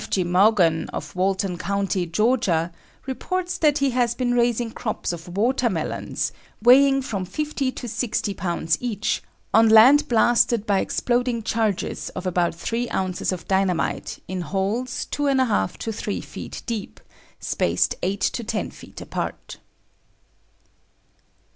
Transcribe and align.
F. 0.01 0.09
G. 0.09 0.23
Moughon, 0.23 0.89
of 0.89 1.15
Walton 1.15 1.59
County, 1.59 2.07
Georgia, 2.07 2.71
reports 3.05 3.59
that 3.59 3.77
he 3.77 3.91
has 3.91 4.15
been 4.15 4.33
raising 4.33 4.71
crops 4.71 5.13
of 5.13 5.27
watermelons, 5.37 6.31
weighing 6.59 7.03
from 7.03 7.23
50 7.23 7.71
to 7.73 7.87
60 7.87 8.33
pounds 8.33 8.79
each, 8.81 9.21
on 9.53 9.69
land 9.69 10.07
blasted 10.07 10.65
by 10.65 10.79
exploding 10.79 11.43
charges 11.43 12.09
of 12.15 12.25
about 12.25 12.55
3 12.55 12.89
ounces 12.89 13.31
of 13.31 13.47
dynamite 13.47 14.17
in 14.27 14.41
holes 14.41 15.05
2 15.11 15.25
1/2 15.25 15.77
to 15.77 15.91
3 15.91 16.19
feet 16.19 16.63
deep, 16.65 16.99
spaced 17.39 17.93
8 18.01 18.21
to 18.21 18.43
10 18.43 18.71
feet 18.71 19.01
apart. 19.01 19.57